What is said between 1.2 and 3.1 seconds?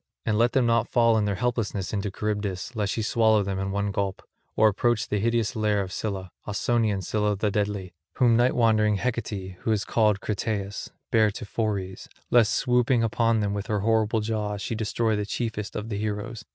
their helplessness into Charybdis lest she